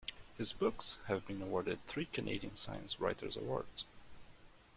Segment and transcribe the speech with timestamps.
[0.35, 3.85] His books have been awarded three Canadian Science Writers' Awards.